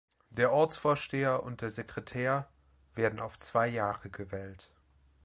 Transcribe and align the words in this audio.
Der 0.31 0.51
Ortsvorsteher 0.51 1.43
und 1.43 1.61
der 1.61 1.69
Sekretär 1.69 2.49
werden 2.95 3.19
auf 3.19 3.37
zwei 3.37 3.67
Jahre 3.67 4.09
gewählt. 4.09 4.71